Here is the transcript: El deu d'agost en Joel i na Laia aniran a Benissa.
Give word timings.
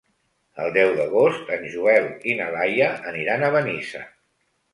El 0.61 0.71
deu 0.77 0.93
d'agost 0.99 1.51
en 1.57 1.67
Joel 1.73 2.07
i 2.33 2.33
na 2.41 2.49
Laia 2.57 2.89
aniran 3.13 3.47
a 3.47 3.53
Benissa. 3.59 4.05